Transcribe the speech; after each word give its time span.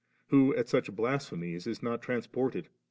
who 0.29 0.51
at 0.55 0.67
such 0.67 0.91
blas 0.95 1.29
phemies 1.29 1.67
is 1.67 1.83
not 1.83 2.01
transported 2.01 2.67